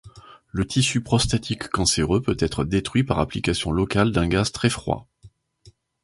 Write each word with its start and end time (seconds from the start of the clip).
Le 0.49 0.65
tissu 0.65 1.01
prostatique 1.01 1.67
cancéreux 1.69 2.23
peut 2.23 2.35
être 2.39 2.63
détruit 2.65 3.03
par 3.03 3.19
application 3.19 3.69
locale 3.69 4.11
d'un 4.11 4.27
gaz 4.27 4.51
très 4.51 4.71
froid. 4.71 5.07